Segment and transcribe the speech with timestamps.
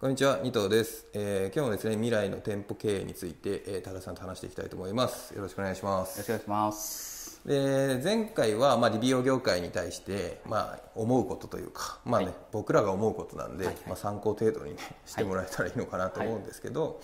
[0.00, 5.34] こんにちは、二藤です、えー今日もですね、未来の店舗経営について、えー、多田さんと話していきたいと思います。
[5.34, 6.16] よろしくお願いします。
[6.16, 7.46] よろしくお願いします。
[7.46, 12.34] で前回は、まあ、美容業界に対して、まあ、思うことというか、まあねはい。
[12.50, 13.84] 僕らが思うことなんで、はいはい。
[13.88, 17.02] まあ、参考程度に、ね、してもらえたらいいのかなと思うんですけど、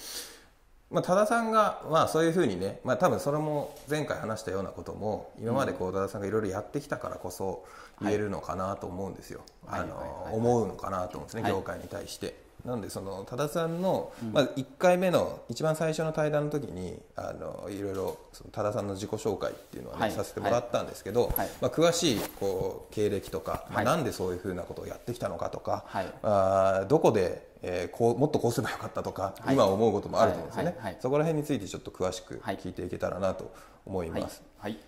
[0.91, 7.67] まあ、多田さんが、まあ、そういうふうにね、まあ、多分それも前回話したようなことも今までこう多田さんがいろいろやってきたからこそ
[8.01, 9.81] 言えるのかなと思うんですよ、はい。
[9.81, 10.35] あのはいはいはい。
[10.35, 11.53] 思うのかなと思うんですね、はい。
[11.53, 12.46] 業界に対して。
[12.67, 20.13] なんでその多田さんの、まあ、1回目の一番最初の対談の時にあのいろいろその多田さんの自己紹介っていうのはね、はい。
[20.13, 21.49] させてもらったんですけど、はい。
[21.61, 26.07] まあ、詳しいこう経歴とか、まあ、はいなんでそういうふうなことをやってきたのかとか、はい。
[26.23, 29.54] あーどこで、えーこうもっとこうすればよかったとか、はい。
[29.54, 32.56] 今思うこともあると思うんですよね、そこら辺についてちょっと詳しくはい。
[32.59, 33.53] 聞いていけたらなと
[33.84, 34.42] 思いはいます。。
[34.59, 34.78] はい。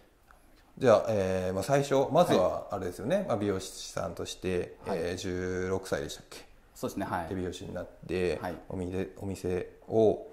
[0.78, 6.47] じゃあ、えーまあ、最初まずはあれですよね、まあ、美容師さんとして、えー16歳でしたっけ？
[6.78, 7.06] そうですね。
[7.06, 7.34] はい手。
[7.34, 10.28] 美容師になって、はいお店お店を、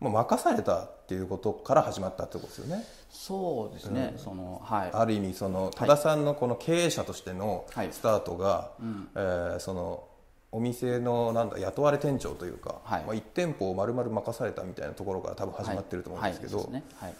[0.00, 2.84] まあ、任されたっていうことから始まったってことですよね。
[3.08, 4.14] そうですね。
[4.16, 4.90] そのはい。
[4.92, 8.72] ある意味その多田さんのこの経営者としてのはいスタートが、
[9.14, 10.08] えーその
[10.50, 17.06] お店のなんだ雇われ店長というか、はいまあ、1店舗を丸々任されたみたいなところから多分始まってると思うんですけど、はいはいそうですね。
[17.06, 17.14] はい。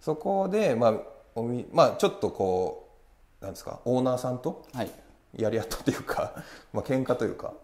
[0.00, 0.94] そこで、まあ
[1.36, 2.90] おみまあ、ちょっとこ
[3.40, 4.90] うなんですかオーナーさんとはい。
[5.38, 6.34] やり合ったというか、
[6.74, 7.56] まあ喧嘩というかはい。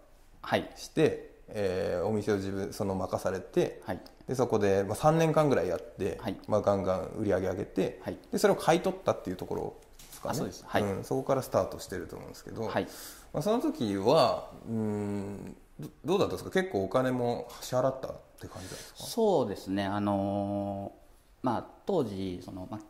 [0.77, 4.01] して、えーお店を自分その任されて、はい。
[4.27, 12.85] でそこで、まあ、3年間ぐらいやって、はいまあ、ガンガン売り上げ上げて、はいでそれを買い取ったっていうところですかねあそうですはいん、そこからスタートしてると思うんですけど、はい。
[13.33, 16.51] まあ、その時はうんどどうだったんですか？
[16.51, 19.05] 結構お金も支払ったって感じなんですか？
[19.05, 19.85] そうですね。
[19.85, 21.07] あのー
[21.43, 22.81] まあ当時そのまあ。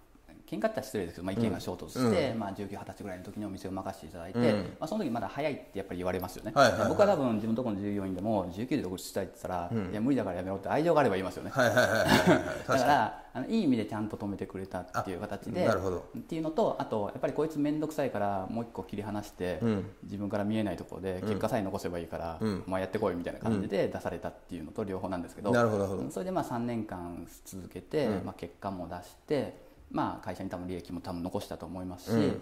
[0.47, 4.45] 喧嘩って失礼ですけど、まあ、意見が衝突して、まあ、19、20歳ぐらいの時にお店を任せていただいて、うん。
[4.45, 6.89] まあ、その時まだ早いってやっぱり言われますよね、はいはいはい。
[6.89, 11.99] 僕は多分自分のところの従業員でも19で独立したいって言ったら、いや無理だからやめろって愛情があれば言いますよね、はいはいはいはい。
[11.99, 12.37] は いだ
[12.67, 16.09] 確かからあのいい意味でちゃんと止めてくれたっていう形でなるほど。
[16.17, 22.63] っていうのとあとやっぱりこいつ面倒くさいからもう一個切り離して、うん自分から見えないところで結果さえ残せばいいから、うん。
[22.67, 26.11] まあ、やってこいみたいな感じで出されたっていうのと両方なんですけど、なるほどなるほど。
[26.11, 28.25] それでまあ3年間続けて、うん。
[28.25, 32.31] まあ、結果も出して、まあ、会社に多分利益も多分残したと思いますし、うん。
[32.31, 32.35] っ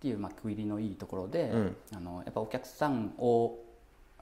[0.00, 1.76] ていうまあ区切りのいいところで、うん。
[1.94, 3.58] あのやっぱお客さんを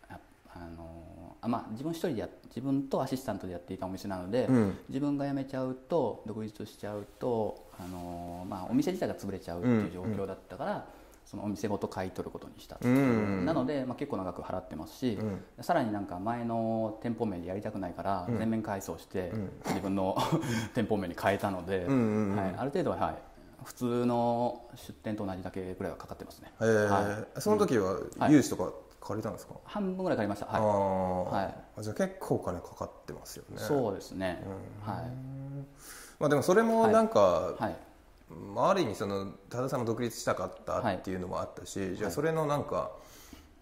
[0.09, 0.19] あ
[0.55, 4.79] あのあまあ、自分一人でや自分とアシスタントでやっていたお店なので、うん。
[4.89, 10.87] 自分が辞めちゃうと独立しちゃうと、あのまあ、お店自体が潰れちゃうっていう状況だったから、
[11.27, 15.19] そのお店ごと買い取ることにしたなので、まあ、結構長く払ってますし、
[15.61, 19.33] さらになんか前の店舗名でやりたくないから全面改装して
[19.67, 20.17] 自分の
[20.75, 22.37] 店舗名に変えたので、んうんうん。
[22.37, 23.17] はい、ある程度は、はい、
[23.65, 26.53] 普通の出店と同じだけぐらいはかかってますね。
[26.61, 26.89] えー。
[26.89, 28.33] はその時ははい。
[28.33, 30.63] 融資とか借りたんですか、半分ぐらい借りました、あはい。
[30.63, 31.31] ー。
[31.31, 31.55] はい。
[31.79, 33.59] あじゃあ結構お金かかってますよね。
[33.59, 34.43] そうですね、
[34.81, 34.97] はい。
[36.19, 37.61] まあ、でもそれもなんか、はい。
[37.61, 37.69] ま
[38.63, 42.91] あ、ある意味その多田さんも独立したかったっていうのもあったし、じゃあそれのなんか、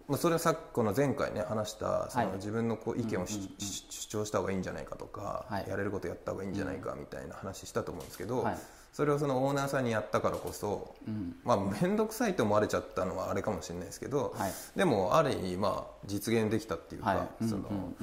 [0.07, 5.65] まあ、それはさっきこの前回ね話したそのはい自分のこう意見を主張した方がいいんじゃないかとか、はい。
[5.67, 8.57] やれることやった方がいいんじゃないかみたいな話したと思うんですけど、はい。
[8.93, 11.35] それをそのオーナーさんにやったからこそ、うん。
[11.43, 14.51] まあ面倒くさいと思われちゃったのはあれかもしれないですけど、はい。
[14.75, 17.93] でもある意味まあ実現できたっていうか、はいその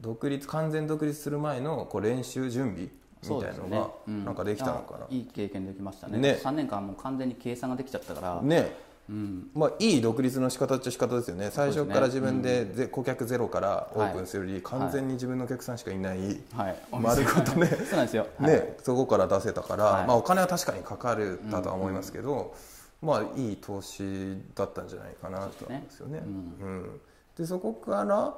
[0.00, 2.88] 独立完全独立する前のこう練習準備
[3.28, 4.24] みたいのがうん。
[4.24, 5.06] なんかできたのかな。
[5.10, 6.18] いい経験できましたね。
[6.18, 6.38] ね。
[6.42, 8.72] 3年間もう完全に計算ができちゃったから、ね。
[9.08, 11.50] うん、まあ、いい独立の仕方っちゃ仕方ですよね。
[11.50, 17.66] 最初から自分でぜ顧客ゼロからオープンするより完全に自分のお客さんしかいない、はい、丸ごとね。
[17.66, 18.52] そうなんですよ、 はい。
[18.52, 20.06] ね、そこから出せたから、はい。
[20.06, 22.54] まあ、お金は確かにかかるだとは思いますけど、
[23.02, 26.22] まあ、いい投資だったんじゃないかなと思うんですよね。
[26.24, 26.28] う
[26.64, 27.00] ん。
[27.36, 28.34] でそこから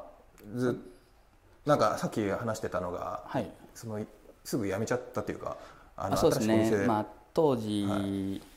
[0.56, 0.80] ず
[1.64, 3.48] なんかさっき話してたのがはい。
[3.74, 4.00] その
[4.46, 5.56] すぐ辞めちゃったっていうか
[5.96, 6.84] ああそうですね。
[6.86, 7.84] まあ、当時、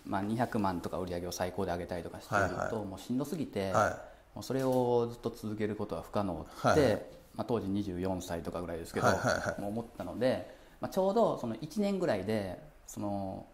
[0.06, 2.74] まあ、200万とか売り上げを最高で上げたりとかしていると、はい。
[2.74, 3.98] はいもうしんどすぎて、は
[4.36, 7.02] もうそれをずっと続けることは不可能って、はいはい。
[7.36, 9.62] まあ、当時24歳とかぐらいですけど、はいはいはい。
[9.62, 13.46] もう思ったので、まあ、ちょうどその1年ぐらいでその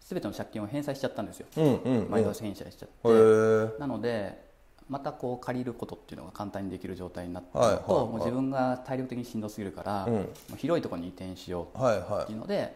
[0.00, 3.78] 全ての借金を返済しちゃったんですよ、い、うんうんうん、毎年返済しちゃって。
[3.78, 4.47] なので
[4.88, 7.88] またこう借りることっていうのが簡単にできる状態になったはいはいはい。
[7.88, 10.28] もう自分が体力的にしんどすぎるから、うん。
[10.56, 12.74] 広いところに移転しようはいはっていうので、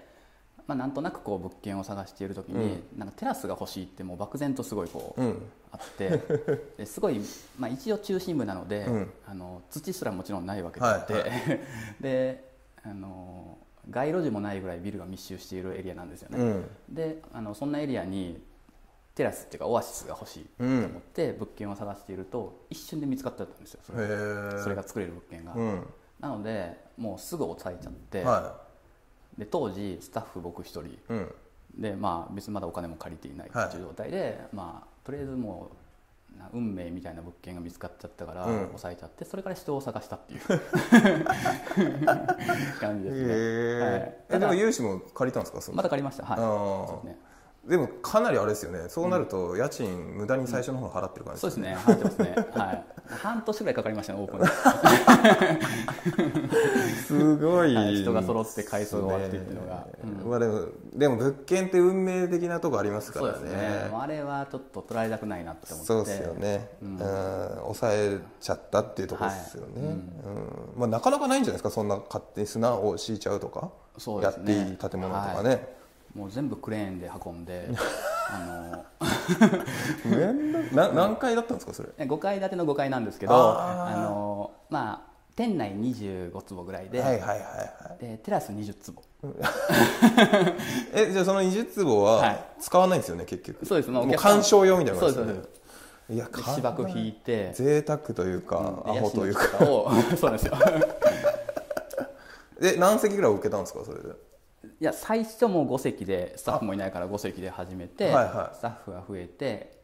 [0.66, 5.42] まあ、なんとなくこう物件を探している時に、なんかテラスが欲しいってもう漠然とすごいこう、い、うん、
[5.72, 6.20] あって
[6.76, 7.20] ですごい、
[7.58, 9.10] まあ、一応中心部なので、うん。
[9.26, 11.32] あの土すらもちろんないわけであって、はい。
[12.00, 12.52] で
[12.84, 13.58] あの
[13.90, 16.38] 街路樹もないぐらいビルが密集しているエリアなんですよね。
[16.38, 18.40] うん、であのそんなエリアに
[19.14, 23.80] テラスっていうかオアシスが欲しいと思って物件を探していると一瞬で見つかったんですよ。
[23.84, 24.06] それ
[24.62, 25.86] それが作れる物件が、うん。
[26.20, 28.56] なのでもうすぐ抑えちゃって、は
[29.36, 30.84] で当時スタッフ僕一人。
[30.84, 31.34] いうん。
[31.78, 35.70] でまあ別にまだお金も借りていないっていう状態で、まあとりあえずも
[36.34, 38.58] うな運命みたいな物件が見つかっちゃったからうん。
[38.68, 40.40] 抑えちゃってそれから人を探したっていう。
[42.80, 43.90] 感じですね、へはい。
[44.00, 45.60] ええでも融資も借りたんですか？
[45.60, 46.24] そのまた借りました。
[46.24, 46.38] はい。
[46.38, 47.20] そうですね
[47.66, 48.88] でもかなりあれですよね。
[48.88, 51.74] そうなると家賃無駄に最初の方払ってる感じそうですね。
[51.74, 52.34] 入ってますね。
[52.54, 52.84] はい。
[53.08, 54.46] 半年ぐらいかかりましたねオープンに
[56.94, 57.96] すごい、はい。
[58.02, 59.76] 人が揃って改装が終わってっていうのが。
[59.76, 59.86] ね。
[60.24, 63.32] まあでもでも物件って運命的なとこありますからね。
[63.34, 63.90] そうですね。
[63.94, 65.86] あれはちょっと取られたくないなって思って。
[65.86, 66.98] そうですよね、うん。
[66.98, 69.94] 抑えちゃったっていうところですよね、はい。
[69.94, 70.02] うん。
[70.78, 71.70] まあ、なかなかないんじゃないですか？
[71.70, 73.70] そんな勝手に砂を敷いちゃうとか、
[74.04, 74.20] ね。
[74.20, 75.68] やっていい建物とかね、
[76.14, 77.68] もう全部クレーンで運んで
[78.30, 78.84] あ
[80.04, 81.88] 面倒な何階だったんですかそれ？
[82.06, 88.04] の5階建ての5階なんですけどあのまあ店内25坪ぐらいで,、はいはいはいはい。
[88.04, 89.02] でテラス20坪。
[90.92, 92.44] えじゃあその20坪ははい。
[92.60, 93.64] 使わないんですよね、結局。
[93.64, 93.90] そうです。
[93.90, 95.46] もう鑑賞用みたいなそうです感じです。
[95.46, 95.62] よね
[96.10, 97.52] いやで芝生引いて。
[97.54, 99.42] 贅沢というか、アでホというか。
[99.64, 100.52] そうなんですよ。
[102.60, 104.10] え何席ぐらい受けたんですかそれで？
[104.80, 108.56] いや最初もう5席でスタッフもいないから5席で始めて、はいはい。
[108.56, 109.82] スタッフが増えて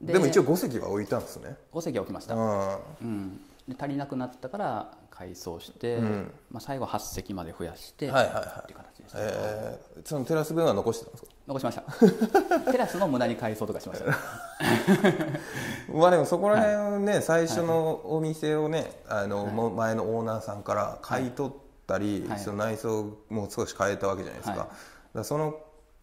[0.00, 1.56] でも一応5席は置いたんですね。
[1.72, 2.78] 5席は置きました、うん。
[3.00, 3.36] うん、
[3.66, 6.30] で足りなくなったから改装して、ん。
[6.50, 8.44] まあ、最後8席まで増やして、はいはいはい。
[8.62, 11.30] っていう形でした、えー、そのテラス分は残してたんですか？
[11.48, 11.82] 残しました。
[12.70, 14.06] テラスの無駄に改装とかしました。
[15.92, 21.52] まあでもそこら辺をね最初のお店をねあの、もう前のオーナーさんから買い取っ
[21.88, 22.38] たり、はい。
[22.38, 25.16] その内装も少し変えたわけじゃないですか,、はい。
[25.16, 25.58] だその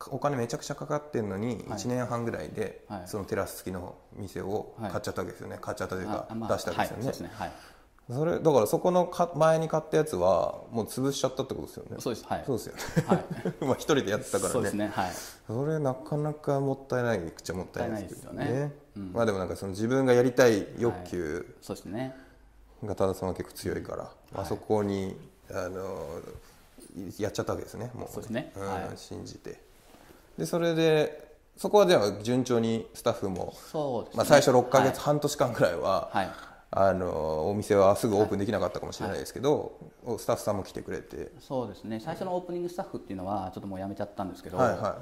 [0.10, 3.02] お金めちゃくちゃかかってるのに1年半ぐらいで、はい。
[3.06, 7.52] そのテラス付きの店を買っちゃったわけですよね、買っちゃったというか出したわけですよね,、はい、
[8.12, 11.96] それだからそこのか前に買ったやつはもう潰しちゃったってことですよね。
[12.00, 12.26] そうです。
[12.28, 12.44] はい。
[12.46, 13.26] そうですよね、はい。
[13.66, 14.54] まあ一人でやってたからね。
[14.54, 14.88] そうですね。
[14.88, 15.12] はい。
[15.48, 18.46] それなかなかもったいないっちゃもったいないですけどね。
[18.46, 19.12] ですよね。
[19.14, 22.16] まあでもなんかその自分がやりたい欲求そうですね。
[22.84, 25.18] が多田さんは結構強いから、まあそこに
[25.52, 26.22] あの
[27.18, 28.10] やっちゃったわけですねもう。
[28.12, 28.52] そうですね。
[28.56, 28.98] んはい。
[28.98, 29.60] 信じて。
[30.38, 31.26] でそれで
[31.58, 35.06] そこはじゃあ順調にスタッフも、そうですね、まあ、最初6か月、はい。
[35.06, 36.32] 半年間くらいは、はい。
[36.72, 39.80] あのお店はすぐオープンできなかったかもしれないですけど、
[40.18, 41.32] スタッフさんも来てくれて。
[41.40, 42.02] そうですね。
[42.02, 44.82] 最初のオープニングスタッフっていうのはちょっともう辞めちゃったんですけど、はいはい。
[44.82, 44.98] や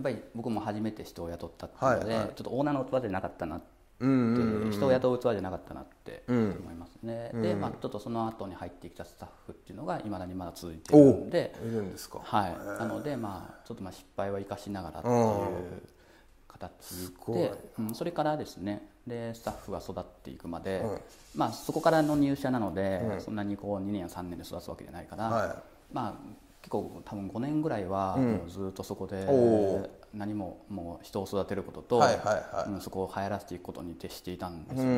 [0.00, 2.28] っぱり僕も初めて人を雇ったっていうので、はいはい。
[2.34, 3.66] ちょっとオーナーの器じゃなかったなって、
[4.00, 11.54] うんうんうん人を雇う器じゃなかったなって思うんいますね、で、まあ、ちょっとその後に入ってきたスタッフっていうのがいまだにまだ続いているんで。
[11.64, 12.20] いるんですか。
[12.22, 15.82] はい、なのでまあちょっとまあ失敗は生かしながらっていう
[16.46, 21.00] 形で、うん、それからですねでスタッフが育っていくまで、うん。
[21.34, 25.62] まあそこからの入社なので、そんなにこう2年や3年で育つわけじゃないから、は
[25.92, 26.14] まあ
[26.62, 28.18] 結構多分5年ぐらいは
[28.48, 29.26] ずっとそこで
[30.14, 32.70] 何ももう人を育てることと、はいはいはい。
[32.70, 34.92] うんそこを流行らせていくことに徹していたんでい、すよね。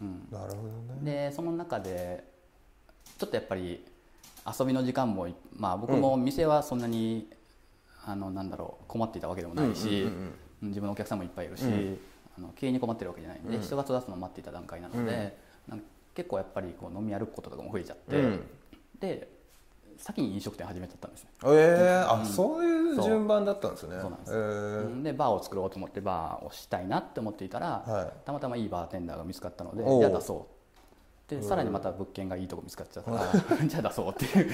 [0.00, 0.28] うん、うん。
[0.30, 1.28] なるほどね。
[1.28, 2.24] でその中で
[3.18, 3.84] ちょっとやっぱり
[4.58, 7.28] 遊びの時間も、まあ、僕も店はそんなに、
[8.04, 11.98] あのなんだろう困っていたわけでもないし、うんうんうん自分のお客さんもいっぱいいるし、うん。
[12.36, 13.62] あの経営に困ってるわけじゃないんで、うん。
[13.62, 15.38] 人が育つのを待っていた段階なので、
[15.68, 15.84] なんか
[16.16, 18.46] 結構やっぱりこう飲み歩くこととかも増えちゃって、うん。
[18.98, 19.28] で
[19.98, 21.30] 先に飲食店始めちゃったんですね。
[21.44, 23.96] えー、あそういう順番だったんですね。
[24.00, 24.10] そう。
[24.10, 24.32] なんです。
[24.32, 24.86] えー。
[24.86, 28.26] うんでバーを作ろうと思ってバーをしたいなって思っていたら、はい。
[28.26, 31.34] たまたまいいバーテンダーが見つかったのでじゃあ出そう。
[31.34, 33.18] でさらにまた物件がいいとこ見つかっちゃったか
[33.60, 34.50] ら じゃあ出そうっていう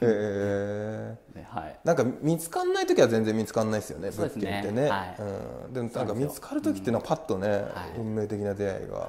[0.00, 1.78] えではい。
[1.84, 4.42] ー、なんか見つかんない時は全然見つかんないですよね物そうですね。
[4.44, 4.88] 件ってね。
[4.88, 5.16] はい。
[5.18, 7.62] うん、でもなんか見つかる時っていうのはパッとね、はい。
[7.98, 9.08] 運命的な出会いが、は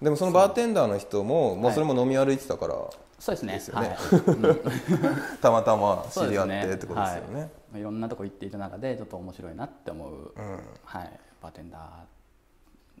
[0.00, 0.04] い。
[0.04, 2.74] でもそのバーテンダーの人ももうそれも飲み歩いてたから、
[3.18, 3.54] そうですね。
[3.54, 3.88] ですよね。
[3.88, 3.96] はい。
[4.20, 4.60] うん。
[5.40, 7.40] たまたま知り合ってってことですよね。
[7.40, 7.50] はい。
[7.72, 11.78] まあいろんなとこ行っていた中でちょっと面白いなって思う、うんはい、バーテンダ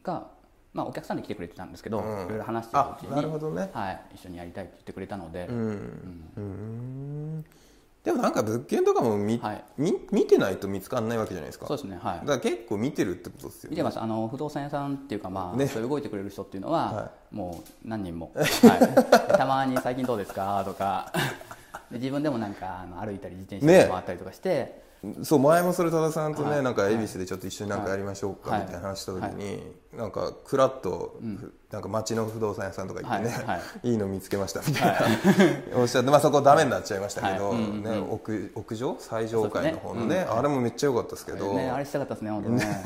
[0.02, 0.26] ーが、
[0.72, 2.26] まあ、お客さんで来てくれてたんですけど、うん。
[2.26, 3.70] いろいろ話してるうちにあなるほどね。
[3.72, 6.30] はい、一緒にやりたいって言ってくれたので、うん。
[6.36, 7.44] うん。
[8.06, 9.64] でもなんか物件とかも見,、はい。
[9.76, 11.66] 見見てないと見つかんないわけじゃないですか。
[11.66, 11.98] そうですね。
[12.00, 12.18] はい。
[12.20, 13.74] だから結構見てるってことですよね。
[13.74, 14.00] 見てます。
[14.00, 15.66] あの不動産屋さんっていうかまあ、ね。
[15.66, 18.44] そう動いてくれる人っていうのは、はもう何人も、は
[19.34, 21.12] い、たまに「最近どうですか?」とか。
[21.92, 24.82] 自分でもなんかあの歩いたり自転車で回ったりとかして、
[25.22, 26.62] そう前もそれ多田さんとね、はい。
[26.62, 28.60] なんか恵比寿でちょっと一緒になんかやりましょうかはい。
[28.62, 29.62] みたいな話した時に、
[29.96, 31.20] なんかクラッと、
[31.70, 33.44] なんか町の不動産屋さんとか行ってね、はい。
[33.44, 33.60] はい。
[33.90, 34.84] い、いの見つけましたみたい
[35.72, 37.58] な、 おっしゃって、まあ、そこダメになっちゃいましたけど、はい。
[37.58, 38.96] うんね屋屋上？
[38.98, 42.82] 最上階の方のねあれもめっちゃ良かったですけど、ねあれしたかったですね本当にね。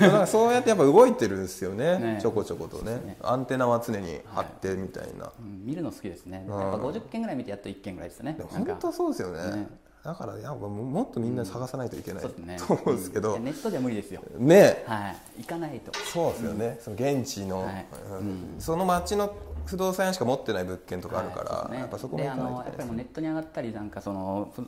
[0.00, 2.18] なんかそうやってやっぱ動いてるんですよね ね。
[2.20, 3.16] ちょこちょことね。
[3.22, 6.46] アンテナは常に張ってみたいな、うん見るの好きですね。
[6.48, 8.36] やっぱ50件ぐらい見てやっと1件ぐらいですね。
[8.48, 9.56] 本当そうですよね。
[9.56, 9.68] ね
[10.04, 12.56] だからやっぱもっとみんな探さないといけない、そうですね。
[12.58, 13.44] と思うんですけど、うん。
[13.44, 14.22] ネットでは無理ですよ。
[14.38, 14.82] ね。
[14.86, 15.16] はい。
[15.42, 15.92] 行かないと。
[15.98, 17.86] そうですよね、その現地の、はい。
[18.20, 18.54] うん。
[18.58, 19.34] その町の
[19.66, 21.78] 不動産屋しか持ってない物件とかあるから、はいね。
[21.80, 24.66] やっぱそこもで行かないあのやっぱりもうネットに上がったりなんかそのふ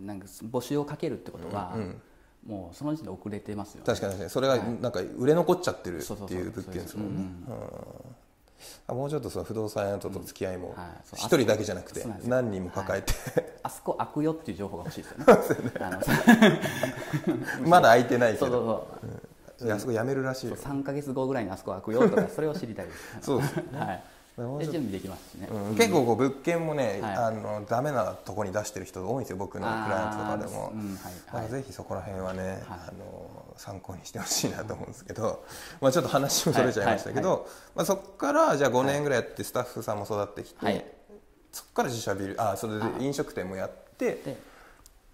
[0.00, 1.76] なんか募集をかけるってことは、
[2.44, 7.22] もうその時点で遅れてますよ、ね、確かにそれがなんか売れ残っちゃってるっていう物件ですもんね
[8.88, 10.74] もうちょっとその不動産屋との付き合いも
[11.14, 13.12] 一人だけじゃなくて何人も抱えて、
[13.62, 15.72] あそこ開くよっていう情報が欲しいですよね。
[17.66, 18.88] まだ空いてないけそうそうど
[19.58, 19.66] そう。
[19.66, 20.56] いやあそこ辞めるらしいよ。
[20.56, 23.18] 3か月後ぐらいにあそこ開くよとかそれを知りたいです。
[23.22, 23.88] そうですよはい。
[23.88, 24.02] で
[24.36, 27.16] 準備できますしね、うん結構こう物件もね、はい。
[27.16, 30.72] あのダメなとこに出してる人が多いんですよ僕のクライアントとかでも。
[31.26, 32.58] はいぜひそこら辺はね、はい。
[32.88, 35.44] あの参考にしてほしいなと思うんですけど、
[35.80, 37.40] まあ、ちょっと話もそれちゃいましたけど、はい
[37.76, 40.84] まあ、そこからじゃあ5年ぐらいやってスタッフさんも育ってきて、はい。
[41.52, 44.36] そこから自社ビルあそれで飲食店もやってで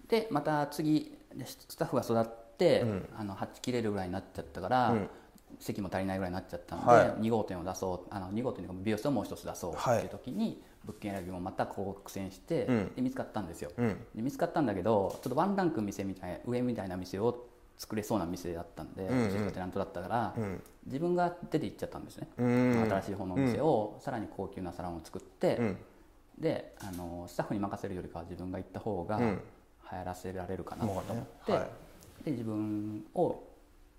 [0.07, 2.85] でまた次スタッフが育って、
[3.17, 4.95] あの8切れるぐらいになっちゃったから、
[5.59, 7.07] 席も足りないぐらいになっちゃったので、はい。
[7.21, 12.91] 2号店を出そうあの2号店の美容室をもう一つ出そうっていう時に、物件選びもまたこう苦戦して、うん。
[12.95, 13.97] で見つかったんですよ、うん。
[14.15, 17.45] で見つかったんだけどちょっとワンランク店みたい上みたいな店を
[17.77, 19.27] 作れそうな店だったんで、んうん。
[19.27, 20.61] うちのテナントだったから、ん。
[20.85, 22.85] 自分が出て行っちゃったんですね、うん。
[22.89, 25.77] 新しい方のお店を、さらに高級なサロンを作って、うん。
[26.39, 29.41] であのスタッフに任せるよりかは自分が行った方がうん。
[29.91, 31.57] 流行らせられるかなと思って、ね。
[31.57, 32.25] はい。
[32.25, 33.43] で自分を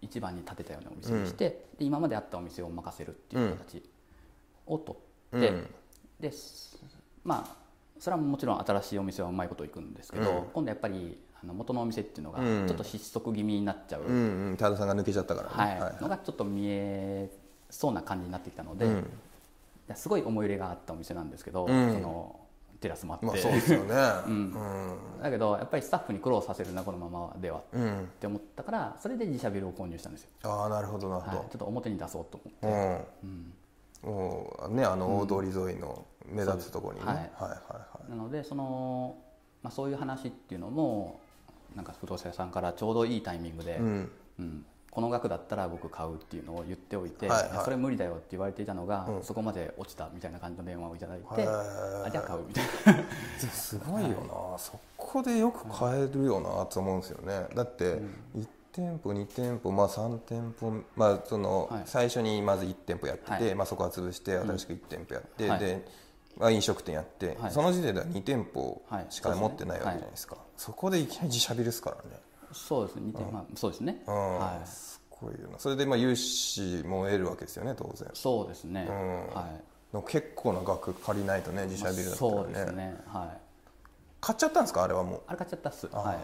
[0.03, 3.83] 一番に立てたようなお店にして、で今まであったお店を任せるっていう形
[4.67, 4.99] を取
[5.37, 5.67] って、うん。
[6.19, 6.79] です
[7.25, 7.57] まあ
[7.99, 12.67] それはもちろん新しいお店はうまいこといくんですけど、今度やっぱりあの元のお店っていうのがうん。
[12.67, 14.49] ちょっと失速気味になっちゃう、うん。
[14.49, 14.57] うん。
[14.57, 16.03] 多田さんが抜けちゃったからね、はい。
[16.03, 17.31] のがちょっと見え
[17.69, 19.05] そうな感じになってきたので、
[19.95, 21.93] すごい思い入れがあったお店なんですけど、うん。
[21.93, 22.40] その
[22.81, 23.95] テラスもあって、まあそうですよね。
[24.31, 24.55] ん。
[25.23, 27.63] だけどやっぱりスタッフに苦労させるなこのままではっ
[28.21, 31.17] て思ったからそれで自社ビルを購入したんですよ、ああなるほどな。
[31.17, 33.53] るはい、ちょほっと表に出そうと思って、ど、うん。
[34.03, 38.11] もうねあの大通り沿いの目立つところにね、はいはいはい。
[38.11, 39.17] なのでその、
[39.63, 41.21] まあ、そういう話っていうのも
[41.77, 44.11] なんか不動産屋さんからちょうどいいタイミングで、うん。
[44.39, 47.65] うんこの額だったら僕買うっていうのを言っておいて、はいはい。
[47.65, 52.65] それ無理だよって言われていたのが、そこまで落ちたみたいな感じの電話をいただいて、あじゃあ買うみたい
[52.97, 53.05] な。
[53.53, 54.09] すごいよ
[54.53, 57.47] な、そこでよく買えるよなと思うんですよね。
[57.55, 58.01] だって
[58.37, 61.83] 1店舗2店舗まあ3店舗まあそのはい。
[61.87, 63.55] 最初にまず1店舗やってて、はい。
[63.55, 65.61] まあ、そこは潰して新しく1店舗やって、はい。
[65.61, 65.87] で、
[66.37, 67.53] まあ、飲食店やって、はい。
[67.53, 69.07] その時点では2店舗はい。
[69.09, 72.19] しか持ってないわけじゃないですか、そこでいきなり自社ビルですからね
[72.53, 75.59] そうですね似て、まあ、そうですね、うん、はい、すごいよな。
[75.59, 78.09] それでまあ融資も得るわけですよね当然。
[78.15, 78.87] そうですね、ん。
[78.87, 79.51] は
[79.93, 79.95] い。
[79.95, 83.41] の結構な額借りないとね自社ビルだったらね,、そうですねはい。
[84.21, 84.85] 買っちゃったんですか？
[84.85, 85.21] あれはもう。
[85.27, 85.89] あれ買っちゃったっす。
[85.93, 86.15] あは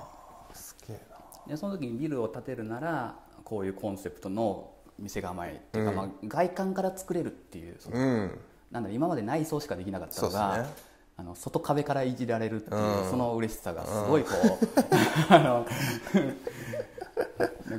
[0.52, 1.16] ーすげえな。
[1.47, 8.38] いでその時にビルを建てるならこういうコンセプトの店構えっていうか、まあ、外観から作れるっていうそのうん。
[8.71, 10.76] なんだ今まで内装しかできなかったのが、そうですね
[11.19, 13.11] あの外壁からいじられるっていう、うん。
[13.11, 14.35] その嬉しさがすごいこう、
[15.33, 15.67] あの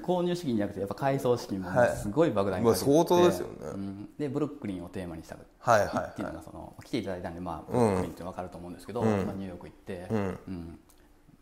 [0.01, 1.95] 購入資金じゃなくてやっぱ改装資金もはい。
[1.95, 3.53] すごい莫大にまあかけて相当ですよね。
[3.61, 4.09] うん。
[4.17, 6.15] でブルックリンをテーマにしたっはいはいはい。
[6.15, 10.15] ていうのがその来ていただいたんで、まあ、ブルックリンって分かると思うんですけど、まあ、ニューヨーク行って、う
[10.51, 10.79] ん。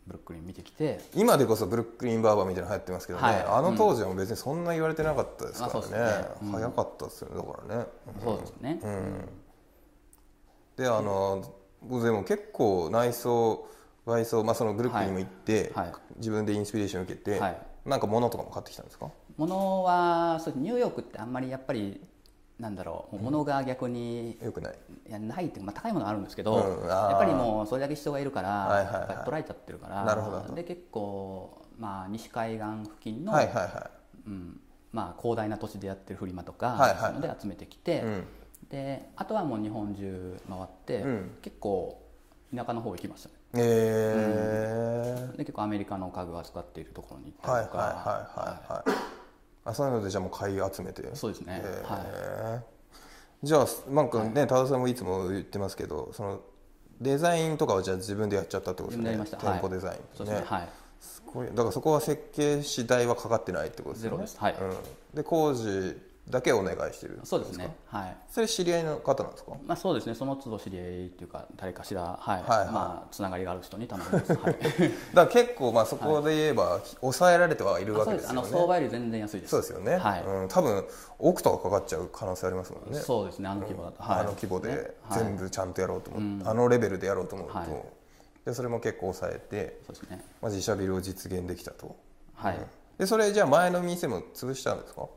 [0.08, 3.46] ブルックリン見てきて今でこそブルックリンバーバーみたいなの流行ってますけどね、はい。
[3.48, 6.52] あの当時は別にそんな言われてなかったですからね,、うですね。
[6.52, 7.86] 早かったですよねだからね、
[8.24, 8.80] そうですね、
[10.76, 11.44] であの
[11.82, 13.68] 僕でも結構内装
[14.06, 15.96] 外装、まあ、そのブルックリンも行って、はいはい。
[16.18, 17.62] 自分でインスピレーション受けて、はい。
[17.86, 19.10] なんか物とかも買ってきたんですか？
[19.38, 22.02] 物はそうニューヨークってあんまりやっぱり
[22.60, 24.76] なんだろう物が逆によくない。
[25.08, 29.02] いやないっていうか、まあ、高いものはあるんですけど、うんやっぱりもうそれだけ人がいるから、はいはいはい。
[29.02, 30.56] やっぱり捉えちゃってるからなるほど。
[30.56, 33.92] で結構、まあ、西海岸付近の、はいはいは
[34.28, 34.60] うん
[34.94, 38.28] まあ、広大な土地でやってるフリマとか、はいはいので集めてきて、うん
[38.70, 41.38] であとはもう日本中回って、うん。
[41.42, 42.02] 結構
[42.56, 43.36] 田舎の方行きましたね。
[43.36, 48.04] いえで結構アメリカの家具を扱っているところに行ー、はいったりとか、はいはい
[48.40, 49.16] はいはい
[49.66, 51.04] あそういうのでじゃあもう買い集めて。
[51.16, 52.52] そうですね、へー。
[52.52, 52.64] はい。
[53.44, 56.42] じゃあなんかね多田さんもいつも言ってますけどその
[57.02, 59.04] デザインとかはじゃあ自分でやっちゃったってことですね。
[59.04, 59.38] 自分でやりました。
[59.38, 60.46] 店舗デザインそうですね。
[60.48, 60.70] はい。
[61.02, 61.48] すごい。
[61.48, 64.18] だからそこは設計士代はかかってないってことですよね。
[64.18, 64.38] ゼロです。
[64.40, 64.56] はい。
[64.60, 65.98] うん、で工事
[66.30, 67.76] だけお願いしてるそうですね。
[67.86, 68.18] はい。
[68.32, 69.52] それ知り合いの方なんですか？
[69.66, 70.16] まあそうですね。
[70.16, 72.68] その都度知り合いっていうか誰かしらはい、はいはい。
[72.72, 74.62] まあつながりがある人に頼みます、はい、 だか
[75.14, 78.18] ら結構まあそこで言えば抑えられてはいるわけでよね。
[78.18, 78.28] です。
[78.28, 79.52] すあの相場より全然安いです。
[79.52, 80.24] そうですよね、はい。
[80.24, 80.86] うん、多分
[81.20, 83.00] 億とかかかっちゃう可能性ありますもんね。
[83.00, 83.48] そうですね。
[83.48, 84.20] あの規模だと、はい。
[84.22, 84.76] あの規模でね。
[85.10, 85.20] はい。
[85.20, 87.68] 全部ちゃんとやろうと思って、あのレベルでやろうと思うと、はい。
[88.46, 90.26] でそれも結構抑えて、そうですね。
[90.42, 91.96] まあ、自社ビルを実現できたと。
[92.36, 92.58] はい、
[92.98, 95.08] でそれじゃあ前の店も潰したんですか？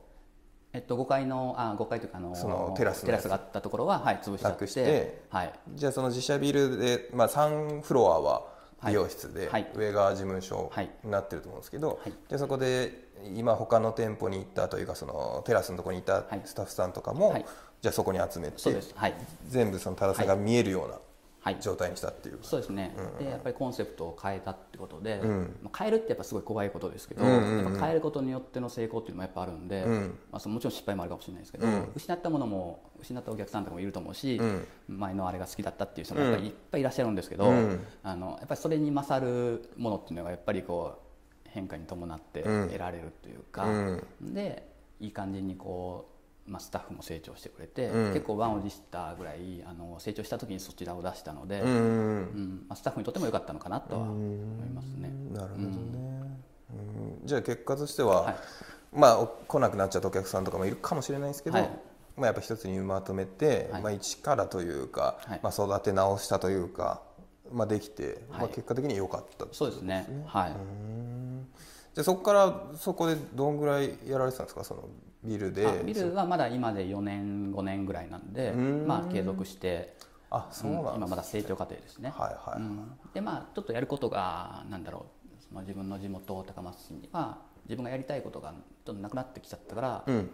[0.73, 5.23] えっと5階のあ5階というかあのそのテラスのテラスがあったところははい潰しちゃってして。
[5.31, 5.53] はい。
[5.75, 8.43] じゃあその自社ビルで、まあ、3フロアは
[8.87, 9.71] 美容室で、はい。
[9.75, 10.91] 上が事務所はい。
[11.03, 12.13] になってると思うんですけど、はい。
[12.29, 16.43] でそこで今他の店舗に行ったというかそのテラスのところにいたはい。
[16.45, 17.47] スタッフさんとかも、はい。
[17.81, 18.57] じゃあそこに集めて
[18.95, 19.15] はい。
[19.49, 21.01] 全部その多田さんが見えるようなはい
[21.61, 25.57] 状態にしたっていう、そうですね、でやっぱりコンセプトを変えたってことで、ん。
[25.62, 30.18] まあ変えるってやっぱすごい怖いことですけど、うんうんうんやっぱ変えることによっての成功っていうのもやっぱあるんで、ん。
[30.30, 31.92] まあ、そのもちろん失敗もあるかもしれないですけど、うん。
[31.95, 34.66] 失ったものも失ったお客さんとかもいると思うし、うん。
[34.88, 37.80] 前のあれが好きだったっていう人もやっぱりいっぱいいらっしゃるんですけど、うん。
[38.02, 40.99] あのやっぱりそれに勝るものっていうのがやっぱりこ
[41.47, 42.66] う変化に伴ってうん。
[42.68, 44.35] 得られるというか、うん。
[44.35, 44.68] で
[45.00, 46.18] いい感じにこう。
[46.49, 48.12] まあ、スタッフも成長してくれて、うん。
[48.14, 52.64] 結構満を持したぐらいあの成長した時にそちらを出したので、うんうんうん。
[52.69, 54.14] まあ、スタッフにとっても良かったのかなとは思
[54.64, 55.11] いますね。
[55.33, 55.69] なるほどね、
[56.73, 57.26] うん。
[57.26, 58.37] じゃあ結果としては、はい。
[58.93, 61.71] まあお来なくなっちゃったお客さんとかもいるかもしれないですけど、はい。
[62.17, 63.83] まあ、やっぱ一つにまとめて、はい。
[63.83, 65.40] まあ、一からというか、はい。
[65.43, 67.02] まあ、育て直したというか、
[67.52, 68.49] まあ、できて、まあ、はい。
[68.49, 70.25] 結果的に良かったってそうですね。
[70.26, 70.52] はい。
[71.95, 74.62] じゃあそこからそこでどんぐらいやられてたんですか？
[74.62, 74.85] その
[75.25, 79.97] ビルであビルはまだ今で4年5年ぐらいなんで、んまあ継続して、
[80.31, 82.13] あそうなんです、今まだ成長過程ですね。
[82.17, 90.31] はいはい、うんでまあちょっとやることがなんだろう、その自分の地元高松市には自分がやりたいことがちょっとなくなってきちゃったから、うん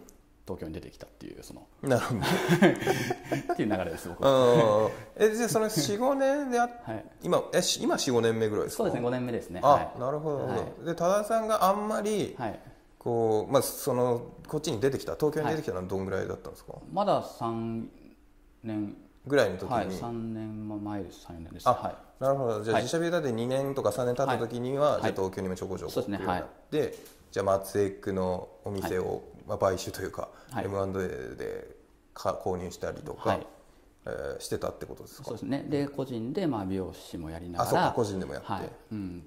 [0.47, 2.21] 東京に出てきたっていうそのなるほど
[3.55, 4.85] っていう流れです僕は。
[4.85, 7.05] うんえじゃあその45年であ はい。
[7.23, 8.85] 今えし今45年目ぐらいですか？
[8.85, 9.61] そうですね5年目ですね。
[9.63, 12.37] あ、はなるほどなるほど、はいで多田さんがあんまりい。
[12.37, 12.61] はい。
[13.05, 17.87] こうまあそのこっちに出てきた東京に出てきたのはどんぐらいだったんですか、まだ3
[18.65, 18.97] 年。
[19.27, 21.67] ぐらいの時に、はい3年前です3年です。
[21.67, 22.23] あはい。
[22.23, 22.63] なるほど。
[22.63, 22.83] じゃあはい。
[22.83, 25.03] 自社ビルだって2年とか3年経った時には、い。
[25.03, 26.95] じゃあ東京にもちょこちょこっていうって、
[27.31, 30.67] じゃあ松江区のお店を、まあ、買収というか、はい。
[30.67, 31.75] M&A で
[32.13, 33.47] か購入したりとか、はい。
[34.07, 35.25] えーしてたってことですか？
[35.25, 35.65] そうですね。
[35.71, 37.71] で個人でまあ美容師もやりながら。
[37.71, 38.71] あそうか個人でもやって、はい。
[38.93, 39.27] うん。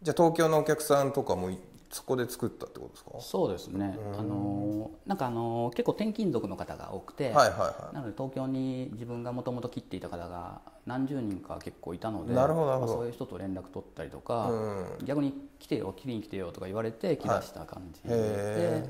[0.00, 1.58] じゃあ東京のお客さんとかもい
[1.90, 3.10] そこで作ったってことですか？
[3.20, 3.98] そうですね。
[4.18, 12.92] あのーなんかあのー結構転勤族の方が多くて、はいはいはなので東京に自分がもともと切っていた方が何十人か結構いたので、なるほどなるほど。
[12.92, 15.06] まあそういう人と連絡取ったりとか、うん。
[15.06, 18.88] 逆に来てよ切りに来てよとか言われて来だした感じで、へ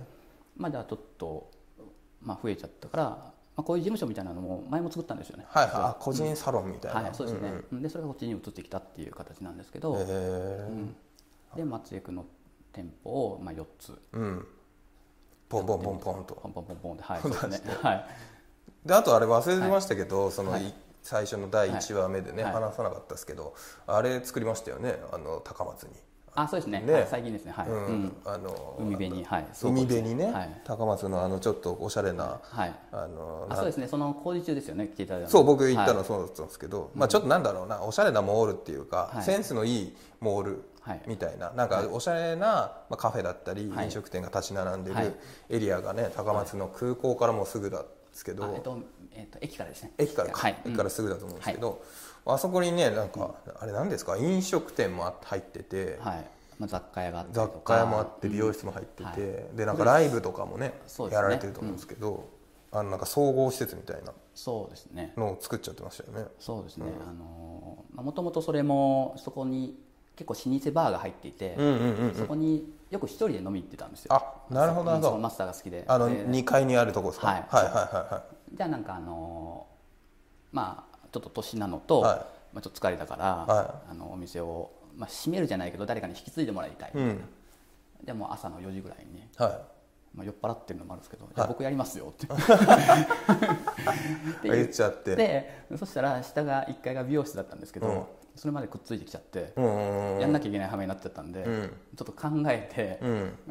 [0.56, 1.50] まあじゃあちょっと
[2.20, 5.44] まあ増えちゃったから、まあこういう事務所みたいなのも前も作ったんですよね。
[5.44, 5.66] いはい。
[5.66, 5.70] は。
[5.70, 7.52] いあ個人サロンみたいな、はい、そうですね。
[7.72, 10.68] でそれがこっちに移ってきたっていう形なんですけど、へえ
[11.56, 12.26] で松江区の
[12.78, 14.00] 店舗をまあ4つ。
[14.12, 14.46] うん。
[15.48, 16.34] ポンポンポンポンと。
[16.34, 17.76] ポンポンポンポンで、はい、 そうですね。
[17.82, 18.06] はい。
[18.86, 20.68] であとあれ忘れてましたけど、その、はい。
[20.68, 22.52] い最初の第1話目でね、はい。
[22.52, 23.54] 話さなかったですけど
[23.86, 25.00] あれ作りましたよね。
[25.10, 25.90] あの高松に、
[26.34, 26.80] あ、そうですね。
[26.80, 27.52] ねはい最近ですね。
[27.52, 27.68] はい。
[27.68, 29.46] うんうんあの海辺に、はい。
[29.62, 30.60] 海辺にね、はい。
[30.64, 32.74] 高松のあのちょっとおしゃれな、はい。
[32.92, 33.86] あのあ、そうですね。
[33.86, 34.88] その工事中ですよね。
[34.88, 45.14] 来ていたそう僕行ったのはいそうだったんですけど、まあ、ちょっとなんだろうなおしゃれなモールっていうか、はいセンスのいいモールはいみたいななんかおしゃれな、まあ、カフェだったり、はい飲食店が立ち並んでるはい
[45.50, 47.84] エリアがね高松の空港からもうすぐなん
[48.18, 48.78] ですけど、あえっと、
[49.12, 49.92] えっと、駅からですね。
[49.96, 50.60] 駅からか、はい。
[50.64, 51.82] 駅からすぐだと思うんですけど、
[52.26, 54.16] あそこにねなんか、あれなんですか？
[54.16, 56.26] 飲食店もあ入ってて、はい。
[56.58, 57.48] まあ、雑貨屋があったり雑。
[57.64, 62.28] 貨屋もあって美容室も入ってて、はいでなんかライブとかもねねやられてると思うんですけど、
[62.72, 65.12] あのなんか総合施設みたいなそうですね。
[65.16, 66.26] のを作っちゃってましたよね。
[66.40, 66.86] そうですね。
[67.00, 69.78] あのー、まあ、もともとそれも、そこに。
[70.18, 71.56] 結構老舗バーが入っていて、
[72.16, 74.12] そこによく一人で飲みに行ってたんですよ。
[74.12, 75.18] あなるほどなるほど。
[75.18, 75.84] マスターが好きで。
[75.86, 77.44] あので2階にあるとこですか、はい。
[77.48, 82.18] はいはいはじゃあなんかあのーまあちょっと年なのと、はい。
[82.52, 87.22] まあ、ちょっと疲れたから、はあのお店を、まあ、閉めるじゃないけど誰かに引き継いでもらいたい、いうん。
[88.02, 89.62] でもう朝の4時ぐらいに、は
[90.14, 92.26] まあ、酔っ払ってるのもあるんですけど、じゃあ僕やりますよって。
[94.48, 95.14] い言っちゃって。
[95.14, 101.44] でそしたら下が1階が美容室だったんですけど、それまでくっついてきちゃって、やんなきゃいけない羽目になっちゃったんで、ん。
[101.44, 102.98] ちょっと考えて、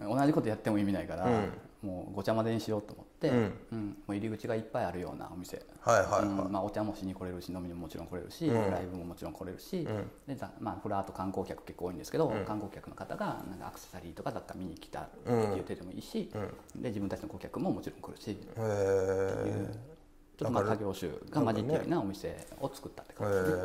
[0.02, 0.18] うん。
[0.18, 1.90] 同じことやっても意味ないから、うん。
[1.90, 3.08] もうごちゃ混ぜにしようと思って。
[3.18, 3.98] って、うん。
[4.08, 6.52] もう入り口がいっぱいあるようなお店、はいはいはい、うん。
[6.52, 9.88] まあ、お茶もしに来れるし飲みにももちろん来れるし、ライブももちろん来れるし、
[10.28, 16.30] でざまあ、フラーと観光客結構多いんですけど、観光客の方がなんかアクセサリーとか雑貨見に来たって言っててもいいし、
[16.76, 19.97] で自分たちの顧客ももちろん来るし、へえ
[20.38, 23.40] ちょっとまあ家業種が混じってるなお店を作ったってえ感じ。
[23.40, 23.62] ですね。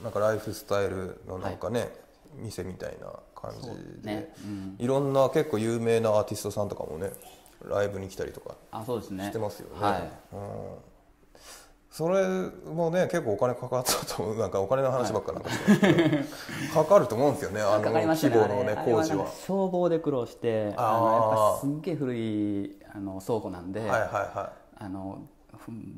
[0.00, 0.04] ー。
[0.04, 1.88] なんかライフスタイルのなんかね、
[2.36, 4.34] 店みたいな感じで、ね。
[4.44, 4.76] うん。
[4.78, 7.10] いろんな結構有名なアーティストさんとかもね
[7.66, 9.24] ライブに来たりとかあそうですね。
[9.24, 10.10] してますよね、はい。
[11.90, 12.26] それ
[12.66, 14.36] もね結構お金かかったと思う。
[14.38, 16.74] なんかお金の話ばっかなんかしてますけど。
[16.84, 19.26] かかると思うんですよねあの規模のね工事は。
[19.26, 25.33] 消防で苦労してあのやっぱすっげえ古いあの倉庫なんで、はいはいはあのふ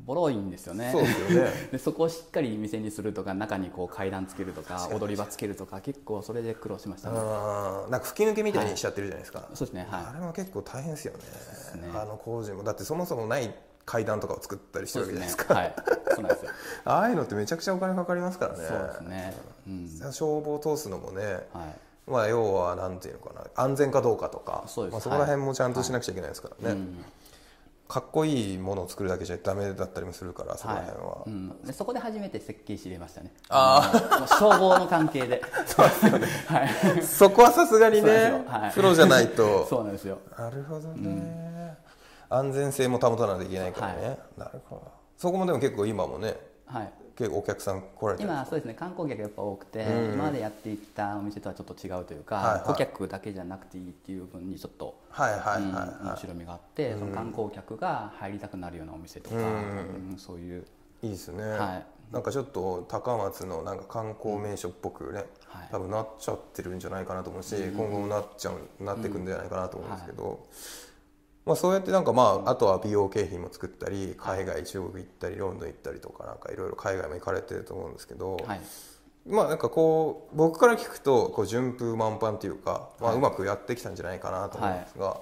[0.05, 0.89] ボロいんですよね。
[0.91, 1.51] そうですよね。
[1.71, 7.19] でそこをしっかり店にするとか中にこう階段つけるとか踊り場つけるとか結構それで苦労しましたいね。
[7.19, 7.21] う
[7.87, 10.05] んなんか吹き抜けみたいにしちゃってるじゃないですか、そうですねはい。
[10.09, 11.81] あれも結構大変ですよね。
[11.81, 11.91] ね。
[11.93, 13.53] あの工事もだってそもそもない
[13.85, 15.53] 階段とかを作ったりしてるわけじゃないですか。
[15.53, 15.75] はい。
[16.09, 16.51] そうなんですよ。
[16.85, 18.65] ああいうのってめちゃくちゃお金かかりますからね。
[18.67, 19.35] そうですね。
[19.67, 19.87] うん。
[20.11, 22.09] 消防通すのもねはい。
[22.09, 24.93] まあ要はなんていうのかな安全かどうかとかそうです。
[24.93, 27.05] まあ、そこら辺もちゃんとしなくちゃいけないですからね、うん
[27.87, 33.33] かっこいいものを作るだけじゃダメだったりもするからそこら辺は、うん、でそこで初めて設計士入れましたね。
[33.49, 35.41] ああの消防の関係で。
[35.65, 36.27] そうですよね。
[36.47, 36.65] は
[36.99, 37.03] い。
[37.03, 38.43] そこはさすがにねよ。
[38.45, 38.71] はい。
[38.73, 39.65] プロじゃないと。
[39.69, 40.19] そうなんですよ。
[40.37, 41.77] なるほどね、
[42.29, 44.97] 安全性も保たないといけないからね、なるほど。
[45.17, 46.35] そこもでも結構今もね
[46.67, 52.61] はい結構お客さん来られてる今そうですね観光客やっぱ多くて、今までやっていたお店とはちょっと違うというか、はいはい。
[52.61, 60.15] 顧客だけじゃなくていいっていう分にちょっと、はいはいはいうんはい、面白みがあって、その観光客が入りたくなるようなお店とか、うん。
[60.17, 60.65] そういう。
[61.01, 62.13] いいですね、はい。
[62.13, 65.67] なんかちょっと高松のなんか観光名所っぽくね、はい。
[65.71, 70.45] 多分なっちゃってるんじゃないかなと思うし、今後もなっちゃうなっていくんじゃないかなと思うんですけど、
[71.47, 78.61] まあ、そうやってなんかまああとは美容景品も作ったり海外中国行ったりロンドン行ったりとかなんかいろいろ海外も行かれてると思うんですけど、はい。
[79.25, 85.21] まあなんかこう僕から聞くとこう順風満帆っていうか、まあ、うまくやってきたんじゃないかなと思うんですが、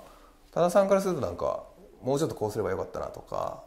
[0.52, 1.64] 多田さんからするとなんか
[2.02, 3.64] もうちょっとこうすればよかったなとか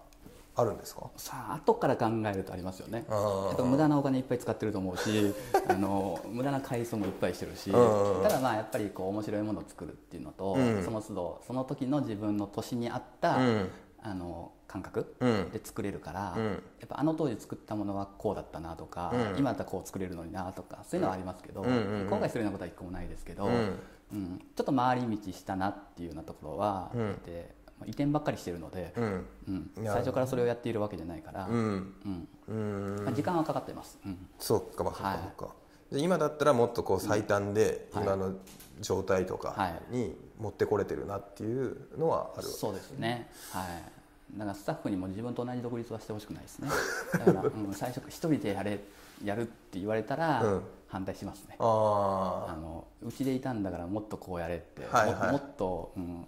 [0.61, 1.09] あるんですか？
[1.17, 3.05] さあ後から考えるとありますよね。
[3.09, 3.15] や
[3.53, 5.35] っぱ無駄なお金いっぱい使ってると思うし
[5.69, 10.83] あの無駄な改装もいっぱいしてるしうんただまあやっぱりこう面白いものを作るっていうのと、うん。
[10.85, 13.71] その都度その時の自分の年に合った、うん。
[14.01, 15.51] あの感覚うん。
[15.51, 16.45] で作れるから、うん。
[16.45, 16.53] や
[16.85, 19.39] っぱあの当時作ったものはこうだったなとか、うん。
[19.39, 22.11] 今だったらこう作れるのになとかそういうのはありますけど、うんうんうん。
[22.11, 23.79] 後悔するようなことは一個もないですけど、うん。
[24.13, 24.39] うん。
[24.57, 27.19] ちょっと回り道したなっていうようなところは、うん。
[27.25, 29.71] でまあ移転ばっかりしてるので、うん。
[29.77, 31.95] 最初からそれをやっているわけじゃないから、うん。
[32.05, 32.29] うん。
[32.49, 32.53] う
[33.01, 33.05] ん。
[33.05, 34.19] まあ、時間はかかってます、うん。
[34.39, 35.09] そうかまあそうか。
[35.09, 35.19] はい。
[35.19, 35.55] そうか、
[35.93, 38.05] で今だったらもっとこう最短ではい。
[38.05, 38.35] 今の
[38.81, 39.97] 状態とかはい。
[39.97, 43.29] に持ってこれてるなっていうのはある、そうですね。
[43.53, 44.39] はい。
[44.39, 46.69] だからスタッフにも自分と同じ独立はしてほしくないですね。
[47.13, 48.81] だから、うん、最初一人でやれ
[49.25, 50.63] やるって言われたらうん。
[50.89, 55.33] 反対しますね、ああのうちでいたんだからもっとこうやれって、はいはい。
[55.33, 56.27] もっともっと、うん、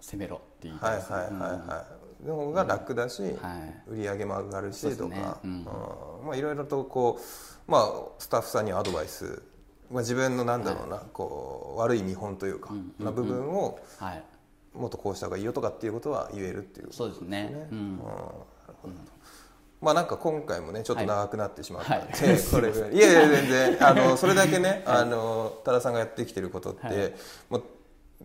[0.00, 1.16] 攻めろって言いいですね。
[1.16, 3.34] はいはいはいの方が楽だし、はい。
[3.88, 5.24] 売り上げも上がるしとそうですね。
[5.24, 5.40] か。
[5.42, 5.50] うん。
[5.50, 5.64] うん。
[6.26, 9.42] まあいろいろとこうまあスタッフさんにアドバイス。
[9.90, 13.04] まあ、自分のなんだろうな、こう悪い見本というか、うん。
[13.04, 14.22] な部分をはい。
[14.72, 17.68] もっとこうした方がいいよとかっていうことは言えるっていうことそうですね。
[17.72, 18.00] うん。
[19.80, 22.38] まあなんか今回もねちょっと長くなってしまったんで、はい。
[22.52, 22.94] これぐらい。
[22.94, 23.88] いやいや全然。
[23.88, 27.14] あのそれだけね、あの多田さんがやってきてることって、はい。
[27.48, 27.60] まあ、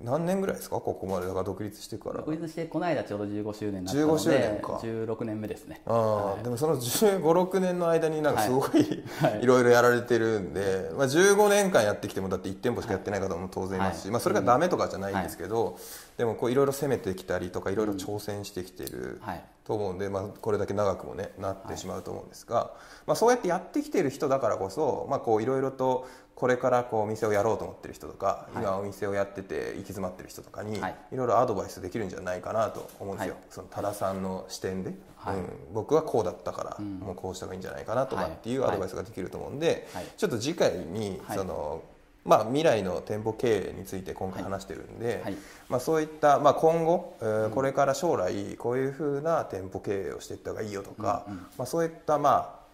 [0.03, 0.81] 何年ぐらいですか？
[0.81, 2.17] ここまでだから独立してから。
[2.17, 4.73] 独立してこの間ちょうど15周年になったの15周で年か。
[4.73, 5.81] 16年目ですね。
[5.85, 9.43] ああでもその1 5 6年の間になんかすごい、はい。
[9.43, 14.11] い、ろいろやられてるんで、まあ、15年間やってきてもだって1店舗しかやってない方も当然いますし、はい。
[14.11, 15.77] まあ、それがダメとかじゃないんですけど、
[16.17, 19.43] でもこういろいろ攻めてきたりとかいろいろ挑戦してきてるはい。
[19.65, 22.71] と思うんで、まあ、これだけ長くもねなってしまうと思うんですが、
[23.07, 28.63] まあ、そうやってやってきてる人だからこそ、まあ、こういろいろとこれからこうお店をやろうと思ってる人とか、はい。
[28.63, 30.95] 今お店をやってて行き詰まってる人とかに、はい。
[31.13, 33.43] いろいろアドバイスできるんじゃないかなと思うんですよ、はい。
[33.49, 35.37] その多田さんの視点で、はい。
[35.37, 38.69] うん、僕はこうだったから、もうこうした方がいいんじゃないかなとかっていうはい。
[38.71, 40.05] アドバイスができると思うんで、はい。
[40.17, 41.37] ちょっと次回にはい。
[41.37, 41.81] その、
[42.25, 45.37] まあ、未来の店舗経営について今回話してるんで、はい。
[45.69, 51.25] まあ、そういった、まあ、今後、えーこれから将来こういうふうな店舗経営をしていった方がいいよとか、
[51.57, 52.65] まあ、そういった、まあ、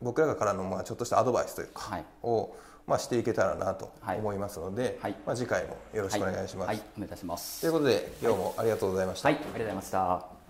[0.00, 2.04] 僕らからのまあちょっとしたアドバイスというか、はい。
[2.22, 4.18] を、まあ、していけたらなとはい。
[4.18, 5.14] 思いますので、はい。
[5.26, 6.68] まあ、次回もよろしくお願いします。
[6.68, 7.60] はい、はい、お願いいたします。
[7.60, 9.28] ということで今日もありがとうございました。
[9.28, 9.36] はい。
[9.36, 10.41] ありがとうございました